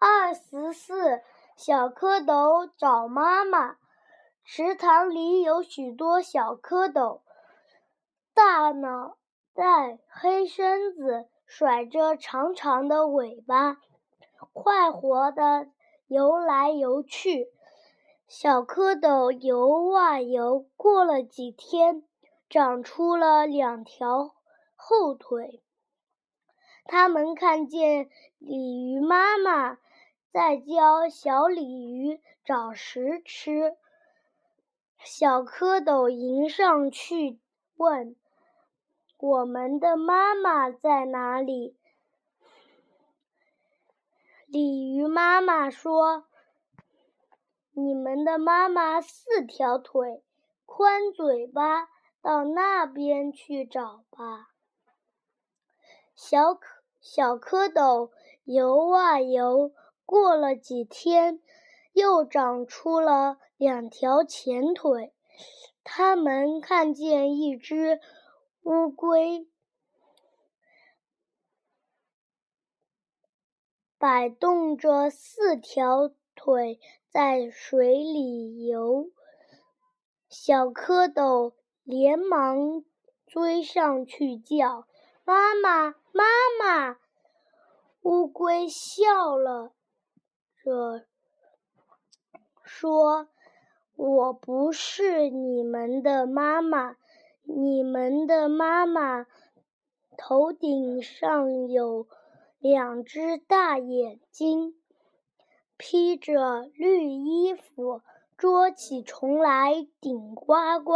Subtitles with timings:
[0.00, 1.22] 二十四，
[1.56, 3.76] 小蝌蚪找妈妈。
[4.44, 7.20] 池塘里有许多小蝌蚪，
[8.32, 9.16] 大脑
[9.54, 13.78] 袋、黑身子，甩着长长的尾巴，
[14.52, 15.66] 快活地
[16.06, 17.48] 游来游去。
[18.28, 22.04] 小蝌蚪游啊游，过了几天，
[22.48, 24.36] 长出了两条
[24.76, 25.60] 后腿。
[26.84, 28.08] 他们看见
[28.38, 29.78] 鲤鱼妈妈。
[30.30, 33.76] 在教小鲤鱼找食吃，
[34.98, 37.40] 小蝌蚪迎上去
[37.76, 38.14] 问
[39.18, 41.76] ：“我们的妈妈在哪里？”
[44.46, 46.26] 鲤鱼妈妈说
[47.72, 50.22] ：“你们的妈妈四条腿，
[50.66, 51.88] 宽嘴巴，
[52.20, 54.50] 到那边去找吧。”
[56.14, 56.60] 小蝌
[57.00, 58.10] 小蝌蚪
[58.44, 59.72] 游啊游。
[60.08, 61.38] 过了几天，
[61.92, 65.12] 又长出了两条前腿。
[65.84, 68.00] 他们看见一只
[68.62, 69.46] 乌龟
[73.98, 79.10] 摆动着四条腿在水里游，
[80.30, 82.82] 小蝌蚪连忙
[83.26, 84.86] 追上去叫
[85.26, 86.24] ：“妈妈，妈
[86.58, 86.98] 妈！”
[88.00, 89.74] 乌龟笑了。
[90.68, 91.06] 着
[92.62, 93.26] 说
[93.96, 96.96] ：“我不是你们的妈妈，
[97.42, 99.26] 你们的妈妈
[100.18, 102.06] 头顶上有
[102.58, 104.78] 两只大眼睛，
[105.78, 108.02] 披着绿衣服，
[108.36, 110.92] 捉起虫来顶呱呱。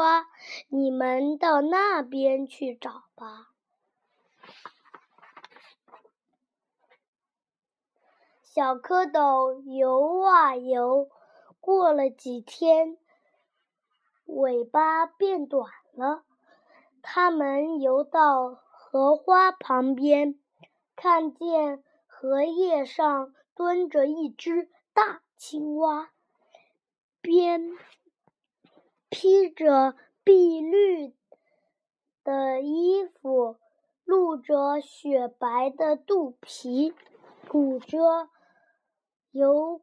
[0.68, 3.48] 你们到那边去找吧。”
[8.54, 11.08] 小蝌蚪游啊游，
[11.58, 12.98] 过了几天，
[14.26, 16.24] 尾巴变短了。
[17.00, 20.38] 它们游到荷花旁边，
[20.94, 26.10] 看见荷叶上蹲着一只大青蛙，
[27.22, 27.72] 边
[29.08, 31.14] 披着碧绿
[32.22, 33.56] 的衣服，
[34.04, 36.92] 露着雪白的肚皮，
[37.48, 38.28] 鼓着。
[39.32, 39.80] 有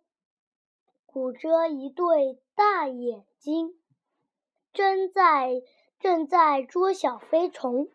[1.08, 3.74] 鼓着一对大眼睛，
[4.72, 5.64] 正在
[6.00, 7.90] 正在捉小飞虫。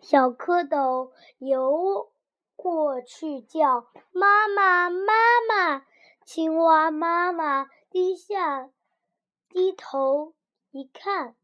[0.00, 2.12] 小蝌蚪游
[2.54, 5.12] 过去叫：“妈妈，妈
[5.48, 5.84] 妈！”
[6.24, 8.70] 青蛙妈妈低下
[9.48, 10.34] 低头
[10.70, 11.34] 一看，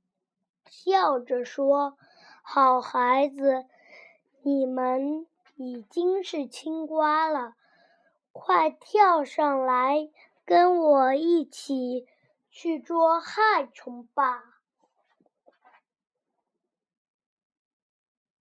[0.66, 1.99] 笑着说
[2.44, 3.66] ：“好孩子，
[4.43, 5.26] 你们
[5.56, 7.55] 已经是青蛙了。”
[8.37, 10.11] 快跳上来，
[10.45, 12.09] 跟我一起
[12.50, 14.43] 去捉害虫吧！